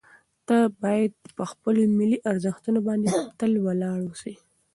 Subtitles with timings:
[0.47, 3.09] ته باید په خپلو ملي ارزښتونو باندې
[3.39, 4.33] تل ولاړ واوسې.